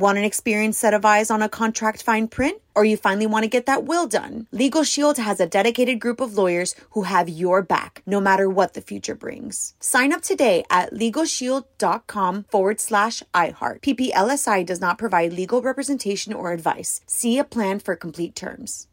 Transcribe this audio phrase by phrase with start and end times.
[0.00, 2.62] Want an experienced set of eyes on a contract fine print?
[2.74, 4.46] Or you finally want to get that will done?
[4.50, 8.72] Legal Shield has a dedicated group of lawyers who have your back, no matter what
[8.72, 9.74] the future brings.
[9.78, 13.82] Sign up today at LegalShield.com forward slash iHeart.
[13.82, 17.02] PPLSI does not provide legal representation or advice.
[17.06, 18.86] See a plan for complete terms.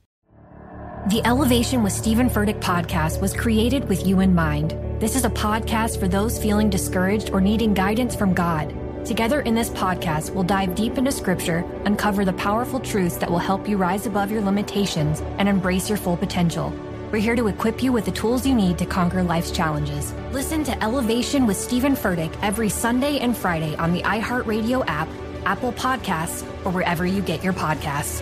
[1.08, 4.72] The Elevation with Stephen Furtick podcast was created with you in mind.
[5.00, 8.76] This is a podcast for those feeling discouraged or needing guidance from God.
[9.08, 13.38] Together in this podcast, we'll dive deep into scripture, uncover the powerful truths that will
[13.38, 16.74] help you rise above your limitations and embrace your full potential.
[17.10, 20.12] We're here to equip you with the tools you need to conquer life's challenges.
[20.34, 25.08] Listen to Elevation with Stephen Furtick every Sunday and Friday on the iHeartRadio app,
[25.46, 28.22] Apple Podcasts, or wherever you get your podcasts.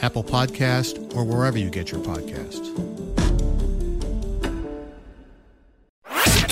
[0.00, 2.74] Apple Podcast, or wherever you get your podcasts.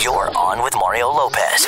[0.03, 1.65] You're on with Mario Lopez.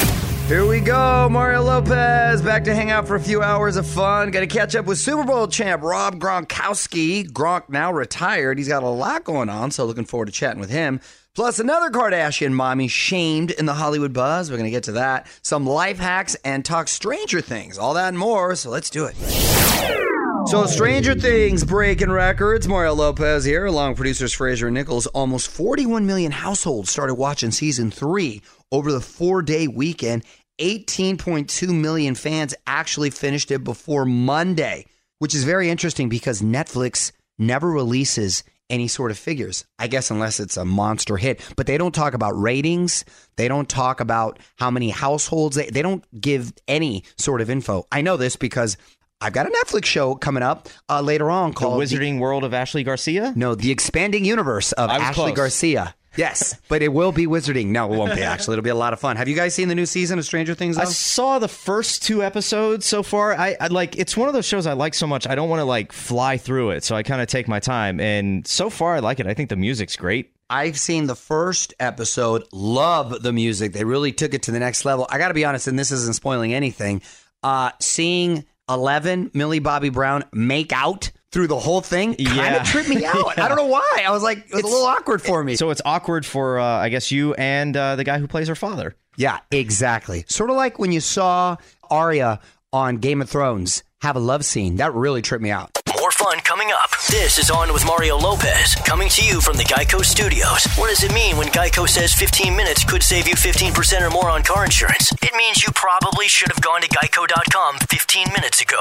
[0.49, 4.31] Here we go, Mario Lopez back to hang out for a few hours of fun.
[4.31, 7.29] Got to catch up with Super Bowl champ Rob Gronkowski.
[7.29, 8.59] Gronk now retired.
[8.59, 11.01] He's got a lot going on, so looking forward to chatting with him.
[11.35, 14.51] Plus, another Kardashian mommy shamed in the Hollywood buzz.
[14.51, 15.27] We're going to get to that.
[15.43, 17.79] Some life hacks and talk Stranger Things.
[17.79, 18.55] All that and more.
[18.55, 20.06] So let's do it.
[20.49, 22.69] So, Stranger Things breaking records.
[22.69, 25.09] Mario Lopez here, along with producers Fraser and Nichols.
[25.09, 30.25] Almost 41 million households started watching season three over the four day weekend.
[30.61, 34.87] 18.2 million fans actually finished it before Monday,
[35.19, 40.39] which is very interesting because Netflix never releases any sort of figures, I guess, unless
[40.39, 41.41] it's a monster hit.
[41.57, 43.05] But they don't talk about ratings.
[43.37, 45.57] They don't talk about how many households.
[45.57, 47.87] They, they don't give any sort of info.
[47.91, 48.77] I know this because
[49.21, 52.53] I've got a Netflix show coming up uh, later on called The Wizarding World of
[52.53, 53.33] Ashley Garcia?
[53.35, 55.37] No, The Expanding Universe of Ashley close.
[55.37, 55.95] Garcia.
[56.17, 57.67] Yes, but it will be wizarding.
[57.69, 58.55] No, it won't be actually.
[58.55, 59.17] It'll be a lot of fun.
[59.17, 60.77] Have you guys seen the new season of Stranger Things?
[60.77, 60.83] Though?
[60.83, 63.35] I saw the first two episodes so far.
[63.35, 65.27] I, I like it's one of those shows I like so much.
[65.27, 68.01] I don't want to like fly through it, so I kind of take my time.
[68.01, 69.27] And so far, I like it.
[69.27, 70.33] I think the music's great.
[70.49, 72.45] I've seen the first episode.
[72.53, 73.73] Love the music.
[73.73, 75.07] They really took it to the next level.
[75.11, 77.03] I got to be honest, and this isn't spoiling anything.
[77.43, 82.61] Uh, seeing Eleven, Millie Bobby Brown make out through the whole thing kind Yeah.
[82.63, 83.39] of tripped me out.
[83.39, 84.03] I don't know why.
[84.07, 85.57] I was like, it was a little awkward for me.
[85.57, 88.55] So it's awkward for uh, I guess you and uh, the guy who plays her
[88.55, 88.97] father.
[89.17, 90.25] Yeah, exactly.
[90.29, 91.57] Sort of like when you saw
[91.91, 92.41] Arya
[92.73, 94.77] on Game of Thrones have a love scene.
[94.77, 95.71] That really tripped me out.
[96.17, 96.89] Fun coming up.
[97.11, 100.65] This is On with Mario Lopez, coming to you from the Geico Studios.
[100.77, 104.31] What does it mean when Geico says 15 minutes could save you 15% or more
[104.31, 105.13] on car insurance?
[105.23, 108.81] It means you probably should have gone to geico.com 15 minutes ago.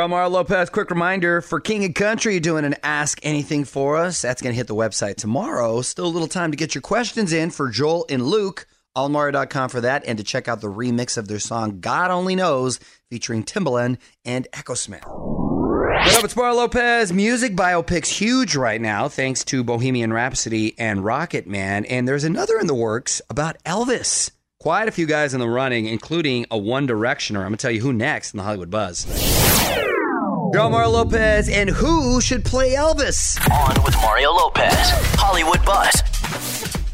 [0.00, 0.70] On Mario Lopez.
[0.70, 4.22] Quick reminder for King and Country doing an Ask Anything for us.
[4.22, 5.82] That's going to hit the website tomorrow.
[5.82, 8.66] Still a little time to get your questions in for Joel and Luke.
[8.96, 12.78] Allmario.com for that and to check out the remix of their song God Only Knows
[13.10, 15.41] featuring Timbaland and Echosmith.
[16.04, 17.12] What up, it's Mario Lopez.
[17.12, 21.84] Music biopics huge right now thanks to Bohemian Rhapsody and Rocket Man.
[21.84, 24.32] And there's another in the works about Elvis.
[24.58, 27.36] Quite a few guys in the running, including a One Directioner.
[27.36, 29.06] I'm going to tell you who next in the Hollywood Buzz.
[30.52, 33.38] Yo, Mario Lopez, and who should play Elvis?
[33.50, 34.74] On with Mario Lopez,
[35.14, 36.02] Hollywood Buzz.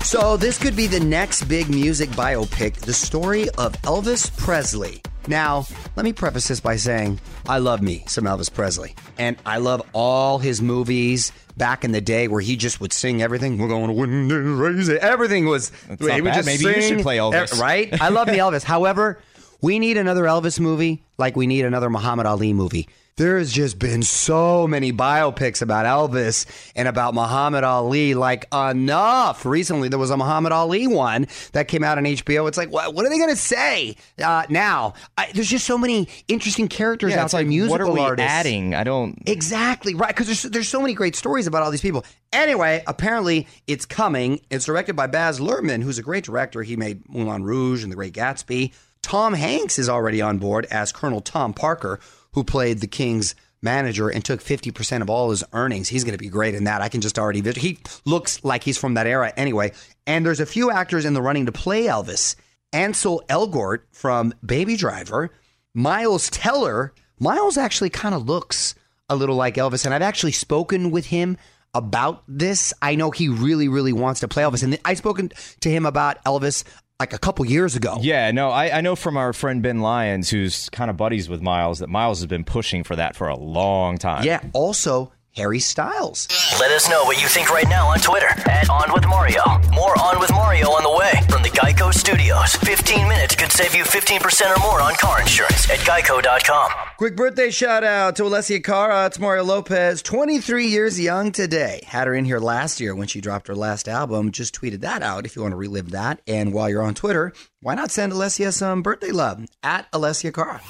[0.08, 5.02] So, this could be the next big music biopic the story of Elvis Presley.
[5.26, 8.94] Now, let me preface this by saying I love me some Elvis Presley.
[9.18, 13.20] And I love all his movies back in the day where he just would sing
[13.20, 13.58] everything.
[13.58, 14.98] We're going to win this race.
[15.02, 15.68] Everything was.
[15.86, 16.36] That's he would bad.
[16.36, 17.60] just Maybe you should play Elvis.
[17.60, 18.00] Right?
[18.00, 18.62] I love the Elvis.
[18.64, 19.20] However,
[19.60, 22.88] we need another Elvis movie like we need another Muhammad Ali movie.
[23.18, 29.44] There's just been so many biopics about Elvis and about Muhammad Ali, like enough.
[29.44, 32.46] Recently, there was a Muhammad Ali one that came out on HBO.
[32.46, 34.94] It's like, what, what are they going to say uh, now?
[35.16, 37.98] I, there's just so many interesting characters Yeah, out it's like musical what are we
[37.98, 38.30] artists.
[38.30, 38.72] adding?
[38.76, 39.20] I don't.
[39.26, 42.04] Exactly right, because there's there's so many great stories about all these people.
[42.32, 44.38] Anyway, apparently it's coming.
[44.48, 46.62] It's directed by Baz Luhrmann, who's a great director.
[46.62, 48.72] He made Moulin Rouge and The Great Gatsby.
[49.02, 51.98] Tom Hanks is already on board as Colonel Tom Parker,
[52.38, 55.88] who played the King's manager and took 50% of all his earnings.
[55.88, 56.80] He's going to be great in that.
[56.82, 57.42] I can just already.
[57.58, 59.72] He looks like he's from that era anyway.
[60.06, 62.36] And there's a few actors in the running to play Elvis.
[62.72, 65.30] Ansel Elgort from Baby Driver,
[65.74, 66.92] Miles Teller.
[67.18, 68.76] Miles actually kind of looks
[69.08, 71.38] a little like Elvis, and I've actually spoken with him
[71.74, 72.72] about this.
[72.80, 76.22] I know he really, really wants to play Elvis, and I've spoken to him about
[76.24, 76.62] Elvis
[77.00, 77.98] like a couple years ago.
[78.00, 81.40] Yeah, no, I, I know from our friend Ben Lyons, who's kind of buddies with
[81.40, 84.24] Miles, that Miles has been pushing for that for a long time.
[84.24, 86.26] Yeah, also Harry Styles.
[86.58, 89.42] Let us know what you think right now on Twitter at On With Mario.
[89.72, 92.54] More On With Mario on the way from the Geico Studios.
[92.56, 96.70] 15 minutes could save you 15% or more on car insurance at geico.com.
[96.96, 99.06] Quick birthday shout out to Alessia Cara.
[99.06, 101.82] It's Mario Lopez, 23 years young today.
[101.86, 104.32] Had her in here last year when she dropped her last album.
[104.32, 106.20] Just tweeted that out if you want to relive that.
[106.26, 110.60] And while you're on Twitter, why not send Alessia some birthday love at Alessia Cara?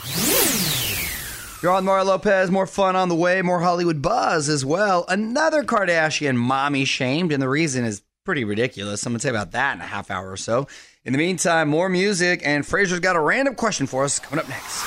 [1.61, 2.53] You're on Mario Lopez.
[2.53, 3.43] More fun on the way.
[3.43, 5.05] More Hollywood buzz as well.
[5.09, 9.05] Another Kardashian mommy shamed, and the reason is pretty ridiculous.
[9.05, 10.69] I'm going to say about that in a half hour or so.
[11.05, 14.49] In the meantime, more music, and Fraser's got a random question for us coming up
[14.49, 14.85] next.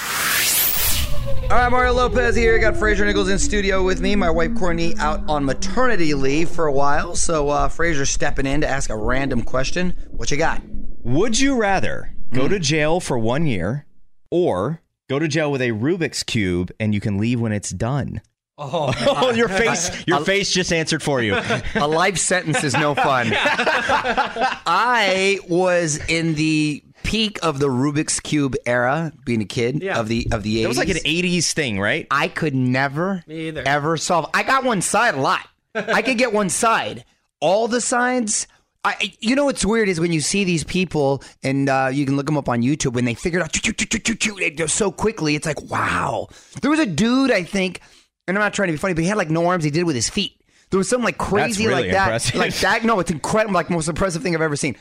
[1.43, 2.57] All right, Mario Lopez here.
[2.57, 4.15] Got Fraser Nichols in studio with me.
[4.15, 8.61] My wife Courtney out on maternity leave for a while, so uh, Fraser's stepping in
[8.61, 9.93] to ask a random question.
[10.11, 10.61] What you got?
[11.03, 13.85] Would you rather go to jail for one year
[14.29, 14.81] or
[15.11, 18.21] go to jail with a Rubik's cube and you can leave when it's done?
[18.57, 19.91] Oh, oh your face!
[20.07, 21.35] Your face just answered for you.
[21.75, 23.33] a life sentence is no fun.
[24.65, 30.27] I was in the peak of the Rubik's cube era, being a kid of the
[30.31, 30.63] of the 80s.
[30.63, 32.07] It was like an '80s thing, right?
[32.11, 33.63] I could never Me either.
[33.65, 34.29] ever solve.
[34.33, 35.45] I got one side a lot.
[35.75, 37.03] I could get one side.
[37.39, 38.47] All the sides.
[38.83, 42.17] I, you know what's weird is when you see these people and uh, you can
[42.17, 45.35] look them up on YouTube when they figured out they so quickly.
[45.35, 46.27] It's like wow.
[46.61, 47.81] There was a dude I think,
[48.27, 49.63] and I'm not trying to be funny, but he had like no arms.
[49.63, 50.41] He did it with his feet.
[50.71, 52.35] There was something like crazy really like that, impressive.
[52.35, 52.83] like that.
[52.83, 53.53] No, it's incredible.
[53.53, 54.75] Like most impressive thing I've ever seen.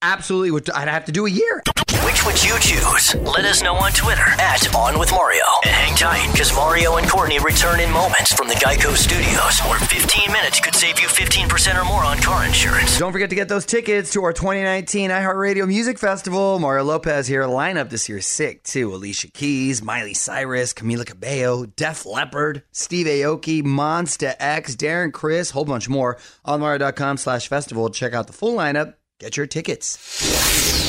[0.00, 1.62] Absolutely, would I'd have to do a year.
[2.12, 3.14] Which would you choose?
[3.24, 5.44] Let us know on Twitter at On With Mario.
[5.64, 9.78] And hang tight, because Mario and Courtney return in moments from the Geico Studios, where
[9.78, 12.98] 15 minutes could save you 15% or more on car insurance.
[12.98, 16.58] Don't forget to get those tickets to our 2019 iHeartRadio Music Festival.
[16.58, 17.44] Mario Lopez here.
[17.44, 18.94] Lineup this year sick too.
[18.94, 25.64] Alicia Keys, Miley Cyrus, Camila Cabello, Def Leppard, Steve Aoki, Monsta X, Darren Criss, whole
[25.64, 26.18] bunch more.
[26.44, 27.88] On Mario.com slash festival.
[27.88, 28.96] Check out the full lineup.
[29.18, 30.81] Get your tickets.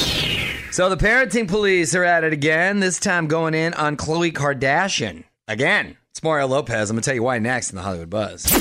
[0.74, 5.24] So the parenting police are at it again, this time going in on Khloe Kardashian.
[5.48, 6.90] Again, it's Mario Lopez.
[6.90, 8.52] I'm going to tell you why next in the Hollywood Buzz.
[8.52, 8.60] All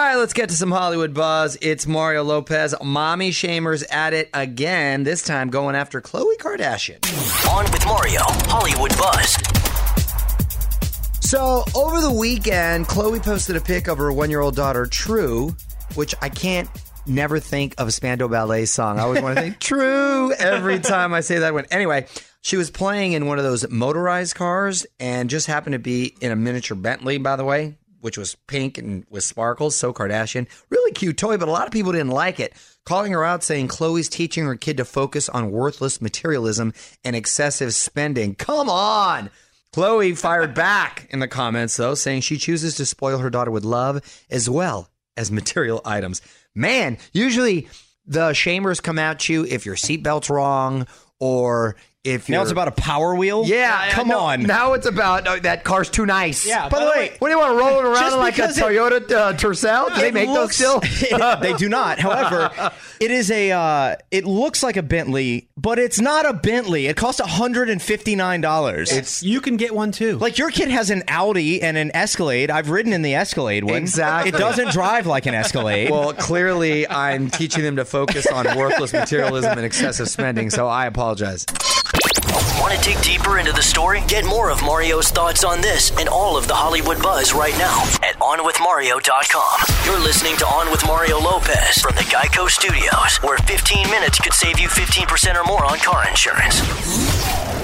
[0.00, 1.58] right, let's get to some Hollywood buzz.
[1.60, 2.74] It's Mario Lopez.
[2.82, 7.04] Mommy shamers at it again, this time going after Khloe Kardashian.
[7.50, 9.36] On With Mario, Hollywood Buzz.
[11.20, 15.54] So, over the weekend, Khloe posted a pic of her one year old daughter, True,
[15.96, 16.70] which I can't
[17.08, 18.98] never think of a Spandau Ballet song.
[18.98, 21.66] I always want to think True every time I say that one.
[21.70, 22.06] Anyway,
[22.40, 26.30] she was playing in one of those motorized cars and just happened to be in
[26.30, 29.76] a miniature Bentley, by the way, which was pink and with sparkles.
[29.76, 30.46] So Kardashian.
[30.70, 32.54] Really cute toy, but a lot of people didn't like it.
[32.84, 36.72] Calling her out saying Khloe's teaching her kid to focus on worthless materialism
[37.04, 38.34] and excessive spending.
[38.34, 39.30] Come on.
[39.74, 43.64] Khloe fired back in the comments, though, saying she chooses to spoil her daughter with
[43.64, 44.00] love
[44.30, 46.22] as well as material items.
[46.58, 47.68] Man, usually
[48.04, 50.88] the shamers come at you if your seatbelt's wrong
[51.20, 53.44] or if Now you're- it's about a power wheel.
[53.44, 54.44] yeah, come no, on.
[54.44, 56.46] Now it's about oh, that car's too nice.
[56.46, 58.42] Yeah, By the way, What do you want to roll it around in like a
[58.42, 59.88] because it- Toyota uh, Tercel?
[59.94, 61.36] Do they make looks- those still?
[61.40, 61.98] they do not.
[62.08, 63.50] However, it is a.
[63.52, 66.86] Uh, it looks like a Bentley, but it's not a Bentley.
[66.86, 68.92] It costs one hundred and fifty nine dollars.
[68.92, 70.18] It's You can get one too.
[70.18, 72.50] like your kid has an Audi and an Escalade.
[72.50, 73.74] I've ridden in the Escalade one.
[73.74, 74.28] Exactly.
[74.30, 75.90] It doesn't drive like an Escalade.
[75.90, 80.86] well, clearly I'm teaching them to focus on worthless materialism and excessive spending, so I
[80.86, 81.44] apologize.
[82.60, 84.02] Want to dig deeper into the story?
[84.06, 87.82] Get more of Mario's thoughts on this and all of the Hollywood buzz right now
[88.02, 89.60] at OnWithMario.com.
[89.84, 94.34] You're listening to On with Mario Lopez from the Geico Studios, where 15 minutes could
[94.34, 97.17] save you 15% or more on car insurance.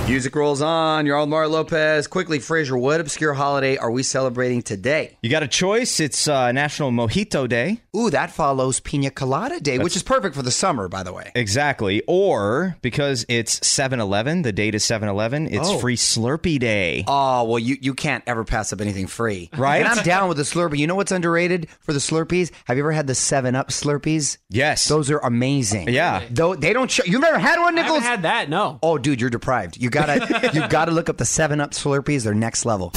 [0.07, 1.07] Music rolls on.
[1.07, 2.07] You're on Mario Lopez.
[2.09, 5.17] Quickly, Fraser, what obscure holiday are we celebrating today?
[5.23, 5.99] You got a choice.
[5.99, 7.81] It's uh, National Mojito Day.
[7.97, 11.33] Ooh, that follows Pina Colada Day, which is perfect for the summer, by the way.
[11.35, 12.03] Exactly.
[12.07, 15.79] Or because it's 7 Eleven, the date is 7 Eleven, it's Oh.
[15.79, 17.05] Free Slurpee Day.
[17.09, 19.49] Oh, well, you, you can't ever pass up anything free.
[19.57, 19.79] Right?
[19.79, 20.77] And I'm down with the Slurpee.
[20.77, 22.51] You know what's underrated for the Slurpees?
[22.67, 24.37] Have you ever had the 7 Up Slurpees?
[24.51, 24.87] Yes.
[24.87, 25.89] Those are amazing.
[25.89, 26.23] Yeah.
[26.31, 27.05] Though they don't show.
[27.07, 28.01] You've never had one, I Nichols?
[28.03, 28.51] haven't had that.
[28.51, 28.79] No.
[28.83, 29.79] Oh, dude, you're deprived.
[29.79, 32.25] You gotta, you gotta look up the Seven Up Slurpees.
[32.25, 32.93] They're next level.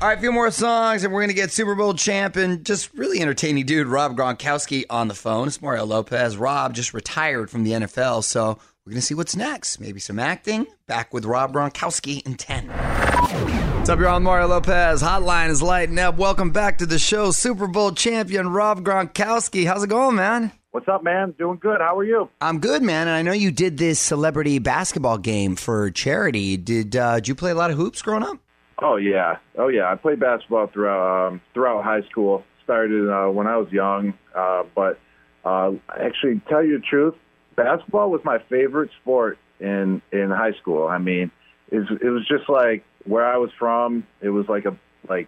[0.00, 2.94] All right, a few more songs, and we're gonna get Super Bowl champ and just
[2.94, 5.48] really entertaining dude Rob Gronkowski on the phone.
[5.48, 6.36] It's Mario Lopez.
[6.36, 9.80] Rob just retired from the NFL, so we're gonna see what's next.
[9.80, 10.68] Maybe some acting.
[10.86, 12.68] Back with Rob Gronkowski in ten.
[12.68, 15.02] What's up, on Mario Lopez.
[15.02, 16.16] Hotline is lighting up.
[16.16, 19.66] Welcome back to the show, Super Bowl champion Rob Gronkowski.
[19.66, 20.52] How's it going, man?
[20.78, 21.34] What's up, man?
[21.36, 21.80] Doing good.
[21.80, 22.28] How are you?
[22.40, 23.08] I'm good, man.
[23.08, 26.56] And I know you did this celebrity basketball game for charity.
[26.56, 28.38] Did uh, did you play a lot of hoops growing up?
[28.80, 29.90] Oh yeah, oh yeah.
[29.90, 32.44] I played basketball throughout um, throughout high school.
[32.62, 35.00] Started uh, when I was young, uh, but
[35.44, 37.14] uh, actually, tell you the truth,
[37.56, 40.86] basketball was my favorite sport in in high school.
[40.86, 41.32] I mean,
[41.72, 44.06] it was, it was just like where I was from.
[44.20, 45.26] It was like a like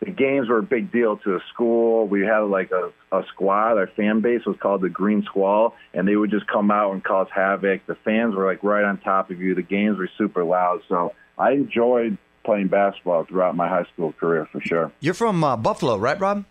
[0.00, 2.06] the games were a big deal to the school.
[2.06, 3.76] We had like a, a squad.
[3.76, 7.04] Our fan base was called the Green Squall, and they would just come out and
[7.04, 7.86] cause havoc.
[7.86, 9.54] The fans were like right on top of you.
[9.54, 10.80] The games were super loud.
[10.88, 14.90] So I enjoyed playing basketball throughout my high school career for sure.
[15.00, 16.44] You're from uh, Buffalo, right, Rob?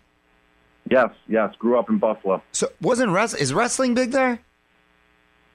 [0.88, 1.54] Yes, yes.
[1.58, 2.42] Grew up in Buffalo.
[2.52, 4.40] So wasn't wrest- is wrestling big there?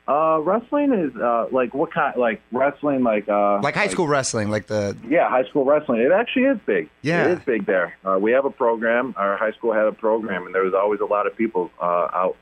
[0.08, 2.16] Uh, wrestling is uh, like what kind?
[2.16, 6.02] Like wrestling, like uh, Like high school wrestling, like the Yeah, high school wrestling.
[6.02, 6.90] It actually is big.
[7.02, 7.26] Yeah.
[7.26, 7.96] it is big there.
[8.06, 9.16] Uh, we have a program.
[9.18, 12.08] Our high school had a program, and there was always a lot of people uh,
[12.14, 12.38] out,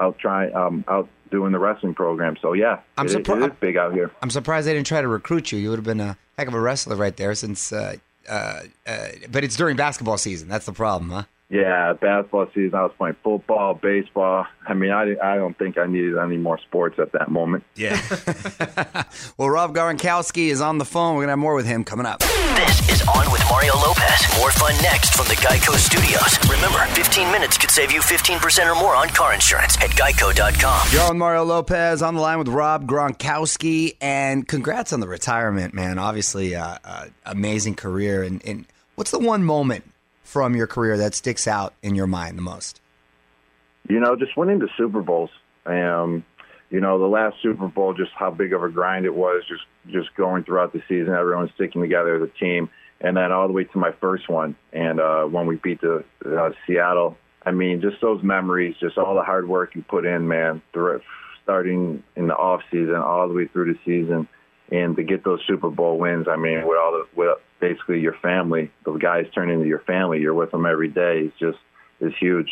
[0.00, 2.36] out trying, um, out doing the wrestling program.
[2.42, 4.10] So yeah, I'm it, is- surpri- it is big out here.
[4.20, 5.58] I'm surprised they didn't try to recruit you.
[5.58, 7.34] You would have been a heck of a wrestler right there.
[7.36, 7.94] Since, uh,
[8.28, 10.48] uh, uh, but it's during basketball season.
[10.48, 11.22] That's the problem, huh?
[11.50, 12.74] Yeah, basketball season.
[12.74, 14.46] I was playing football, baseball.
[14.66, 17.64] I mean, I, I don't think I needed any more sports at that moment.
[17.76, 18.00] Yeah.
[19.36, 21.16] well, Rob Gronkowski is on the phone.
[21.16, 22.20] We're gonna have more with him coming up.
[22.20, 24.38] This is On with Mario Lopez.
[24.38, 26.38] More fun next from the Geico Studios.
[26.50, 30.88] Remember, 15 minutes could save you 15% or more on car insurance at geico.com.
[30.92, 35.74] You're on Mario Lopez on the line with Rob Gronkowski, and congrats on the retirement,
[35.74, 35.98] man.
[35.98, 38.22] Obviously, uh, uh, amazing career.
[38.22, 39.84] And, and what's the one moment
[40.34, 42.80] from your career that sticks out in your mind the most?
[43.88, 45.30] You know, just winning the Super Bowls.
[45.64, 46.24] Um,
[46.70, 49.62] you know, the last Super Bowl, just how big of a grind it was, just
[49.92, 52.68] just going throughout the season, everyone sticking together as a team,
[53.00, 56.02] and then all the way to my first one, and uh, when we beat the
[56.26, 57.16] uh, Seattle.
[57.46, 60.60] I mean, just those memories, just all the hard work you put in, man.
[60.72, 61.00] through-
[61.44, 64.26] Starting in the off season, all the way through the season,
[64.72, 66.26] and to get those Super Bowl wins.
[66.26, 70.20] I mean, with all the with basically your family, those guys turn into your family.
[70.20, 71.20] You're with them every day.
[71.20, 71.58] It's just
[71.98, 72.50] it's huge.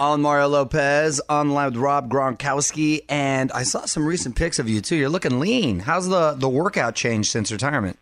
[0.00, 4.80] On Mario Lopez, on with Rob Gronkowski, and I saw some recent pics of you
[4.80, 4.96] too.
[4.96, 5.80] You're looking lean.
[5.80, 7.96] How's the the workout changed since retirement?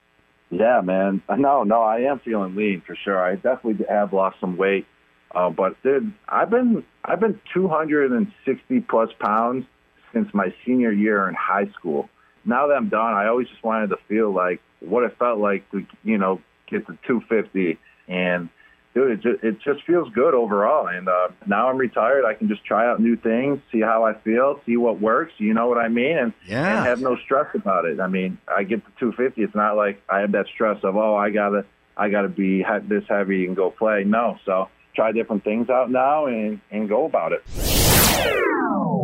[0.51, 1.23] Yeah, man.
[1.29, 3.23] No, no, I am feeling lean for sure.
[3.23, 4.87] I definitely have lost some weight,
[5.35, 9.67] uh, but dude, I've been I've been 260 plus pounds
[10.15, 12.09] since my senior year in high school.
[12.47, 15.71] Now that I'm done, I always just wanted to feel like what it felt like
[15.71, 18.49] to you know get to 250, and
[18.95, 20.89] dude, it just, it just feels good overall.
[20.89, 24.15] And uh, now I'm retired, I can just try out new things, see how I
[24.15, 25.33] feel, see what works.
[25.39, 26.17] You know what I mean?
[26.19, 26.79] And Yeah.
[26.79, 28.01] and have no stress about it.
[28.01, 29.43] I mean, I get to 250.
[29.43, 31.65] It's not like I have that stress of oh, I gotta,
[31.97, 34.05] I gotta be this heavy and go play.
[34.05, 37.43] No, so try different things out now and and go about it.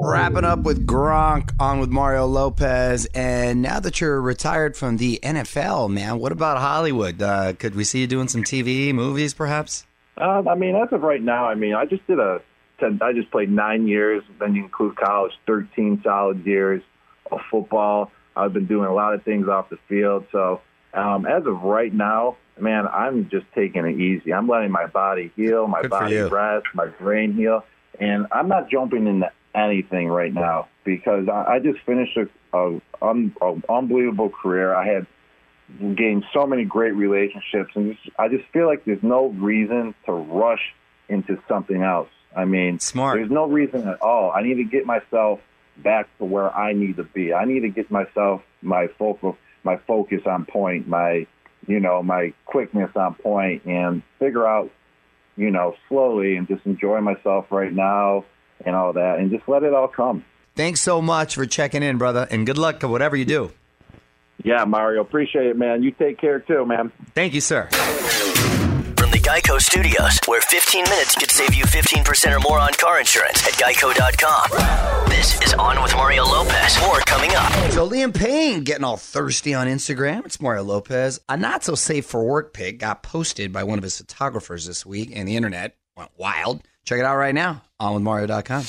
[0.06, 5.18] Wrapping up with Gronk on with Mario Lopez, and now that you're retired from the
[5.20, 7.20] NFL, man, what about Hollywood?
[7.20, 9.84] Uh, could we see you doing some TV, movies, perhaps?
[10.16, 12.40] Uh, I mean, as of right now, I mean, I just did a,
[12.80, 14.22] I just played nine years.
[14.38, 16.82] Then you include college, thirteen solid years
[17.32, 18.12] of football.
[18.36, 20.26] I've been doing a lot of things off the field.
[20.30, 20.60] So
[20.94, 24.32] um, as of right now, man, I'm just taking it easy.
[24.32, 27.64] I'm letting my body heal, my Good body rest, my brain heal,
[27.98, 32.28] and I'm not jumping in into anything right now because I, I just finished a,
[32.56, 34.74] a, un, a unbelievable career.
[34.74, 35.06] I had
[35.96, 40.12] gained so many great relationships, and just, I just feel like there's no reason to
[40.12, 40.74] rush
[41.08, 42.08] into something else.
[42.36, 43.18] I mean, Smart.
[43.18, 44.30] There's no reason at all.
[44.30, 45.40] I need to get myself
[45.78, 47.32] back to where I need to be.
[47.32, 51.26] I need to get myself my focal, my focus on point, my
[51.66, 54.70] you know my quickness on point, and figure out
[55.36, 58.24] you know slowly and just enjoy myself right now
[58.64, 60.24] and all that, and just let it all come.
[60.54, 63.52] Thanks so much for checking in, brother, and good luck to whatever you do.
[64.44, 65.82] Yeah, Mario, appreciate it, man.
[65.82, 66.92] You take care too, man.
[67.14, 67.68] Thank you, sir.
[68.96, 72.98] From the Geico Studios, where 15 minutes could save you 15% or more on car
[72.98, 75.08] insurance at geico.com.
[75.08, 76.80] This is On with Mario Lopez.
[76.80, 77.52] More coming up.
[77.72, 80.24] So Liam Payne getting all thirsty on Instagram.
[80.24, 81.20] It's Mario Lopez.
[81.28, 84.86] A not so safe for work pic got posted by one of his photographers this
[84.86, 86.62] week, and the internet went wild.
[86.86, 88.62] Check it out right now on with Mario.com.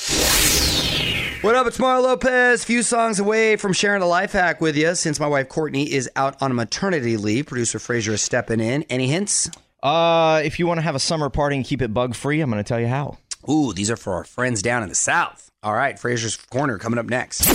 [1.40, 1.68] What up?
[1.68, 2.64] It's Mario Lopez.
[2.64, 6.10] Few songs away from sharing a life hack with you since my wife Courtney is
[6.16, 7.46] out on maternity leave.
[7.46, 8.82] Producer Frazier is stepping in.
[8.90, 9.48] Any hints?
[9.84, 12.50] Uh, if you want to have a summer party and keep it bug free, I'm
[12.50, 13.18] going to tell you how.
[13.48, 15.48] Ooh, these are for our friends down in the South.
[15.62, 17.46] All right, Frazier's Corner coming up next.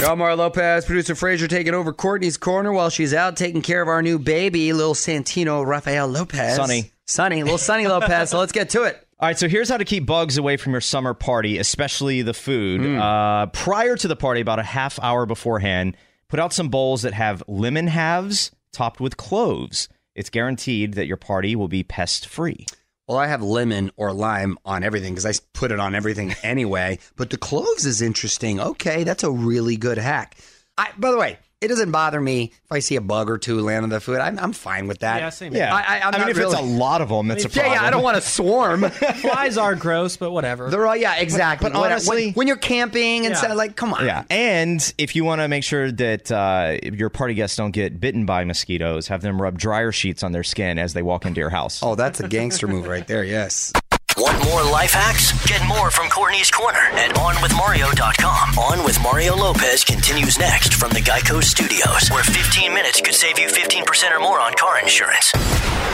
[0.00, 3.88] Yo, Mario Lopez, producer Frazier taking over Courtney's Corner while she's out taking care of
[3.88, 6.56] our new baby, little Santino Rafael Lopez.
[6.56, 6.90] Sonny.
[7.12, 8.30] Sonny, little Sonny Lopez.
[8.30, 9.06] So let's get to it.
[9.20, 12.34] All right, so here's how to keep bugs away from your summer party, especially the
[12.34, 12.80] food.
[12.80, 12.98] Hmm.
[12.98, 15.96] Uh, prior to the party, about a half hour beforehand,
[16.28, 19.88] put out some bowls that have lemon halves topped with cloves.
[20.14, 22.66] It's guaranteed that your party will be pest free.
[23.06, 26.98] Well, I have lemon or lime on everything because I put it on everything anyway.
[27.16, 28.58] But the cloves is interesting.
[28.58, 30.36] Okay, that's a really good hack.
[30.78, 33.60] I, by the way, it doesn't bother me if I see a bug or two
[33.60, 34.18] land on the food.
[34.18, 35.20] I'm, I'm fine with that.
[35.20, 37.08] Yeah, same Yeah, I, I, I'm I mean, not if really, it's a lot of
[37.08, 37.72] them, it's a problem.
[37.74, 37.84] yeah.
[37.84, 38.82] I don't want to swarm.
[38.90, 40.68] Flies are gross, but whatever.
[40.70, 41.70] They're all yeah, exactly.
[41.70, 43.38] but When- honestly- when, when you're camping and Yeah.
[43.38, 44.04] stuff, like, come on.
[44.04, 48.00] Yeah, and if you want to make sure that uh, your party guests don't get
[48.00, 51.40] bitten by mosquitoes, have them rub dryer sheets on their skin as they walk into
[51.40, 51.82] your house.
[51.82, 53.24] Oh, that's a gangster move right there.
[53.24, 53.72] Yes.
[54.16, 55.32] Want more life hacks?
[55.46, 58.58] Get more from Courtney's Corner at OnWithMario.com.
[58.58, 63.38] On with Mario Lopez continues next from the Geico Studios, where 15 minutes could save
[63.38, 65.32] you 15% or more on car insurance.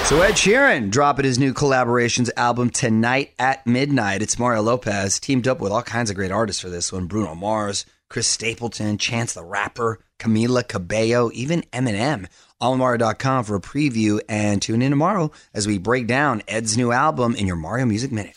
[0.04, 4.22] So Ed Sheeran dropping his new collaborations album tonight at midnight.
[4.22, 7.34] It's Mario Lopez teamed up with all kinds of great artists for this one: Bruno
[7.34, 12.26] Mars, Chris Stapleton, Chance the Rapper, Camila Cabello, even Eminem.
[12.60, 17.34] AllMario.com for a preview and tune in tomorrow as we break down Ed's new album
[17.34, 18.34] in your Mario Music Minute.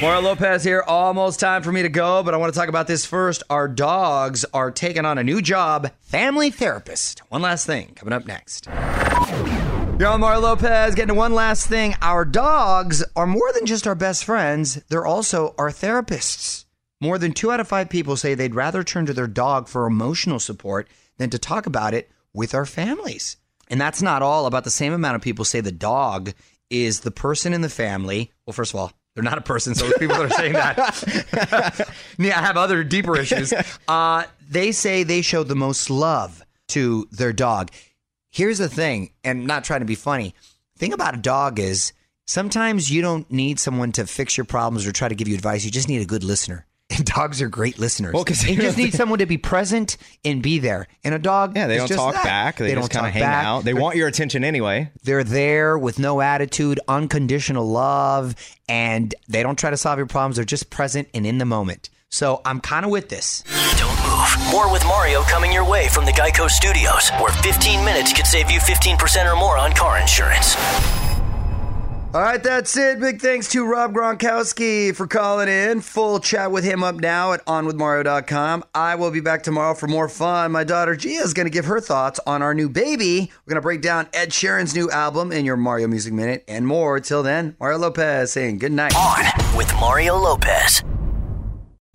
[0.00, 0.84] Mario Lopez here.
[0.86, 3.42] Almost time for me to go, but I want to talk about this first.
[3.48, 7.20] Our dogs are taking on a new job, family therapist.
[7.30, 8.66] One last thing coming up next.
[8.66, 10.94] Yo, I'm Mario Lopez.
[10.94, 11.94] Getting to one last thing.
[12.02, 16.66] Our dogs are more than just our best friends, they're also our therapists.
[17.00, 19.86] More than two out of five people say they'd rather turn to their dog for
[19.86, 23.36] emotional support than to talk about it with our families.
[23.68, 24.46] And that's not all.
[24.46, 26.32] About the same amount of people say the dog
[26.70, 28.30] is the person in the family.
[28.44, 31.90] Well, first of all, they're not a person, so people that are saying that.
[32.18, 33.52] yeah, I have other deeper issues.
[33.88, 37.70] Uh, they say they show the most love to their dog.
[38.30, 40.34] Here's the thing, and not trying to be funny.
[40.76, 41.94] Thing about a dog is
[42.26, 45.64] sometimes you don't need someone to fix your problems or try to give you advice.
[45.64, 46.66] You just need a good listener.
[46.96, 48.12] And dogs are great listeners.
[48.14, 50.88] Well, 'cause you here's just the need someone to be present and be there.
[51.04, 52.24] And a dog, Yeah, they is don't just talk that.
[52.24, 52.56] back.
[52.56, 53.44] They, just don't kind of hang back.
[53.44, 53.64] out.
[53.64, 54.90] They They're- want your attention anyway.
[55.04, 58.34] they're there with no attitude, unconditional love,
[58.68, 60.36] and they don't try to solve your problems.
[60.36, 61.90] They're just present and in the moment.
[62.08, 63.42] So I'm kind of with this.
[63.78, 64.52] Don't move.
[64.52, 68.50] More with Mario coming your way from the Geico Studios, where 15 minutes could save
[68.50, 70.54] you 15% or more on car insurance.
[72.16, 72.98] All right, that's it.
[72.98, 75.82] Big thanks to Rob Gronkowski for calling in.
[75.82, 78.64] Full chat with him up now at onwithmario.com.
[78.74, 80.50] I will be back tomorrow for more fun.
[80.50, 83.30] My daughter Gia is going to give her thoughts on our new baby.
[83.44, 86.66] We're going to break down Ed Sheeran's new album in your Mario Music Minute and
[86.66, 87.00] more.
[87.00, 88.96] Till then, Mario Lopez saying good night.
[88.96, 90.82] On with Mario Lopez.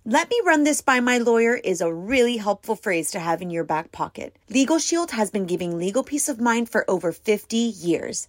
[0.04, 3.50] Let me run this by my lawyer is a really helpful phrase to have in
[3.50, 4.36] your back pocket.
[4.48, 8.28] Legal Shield has been giving legal peace of mind for over 50 years.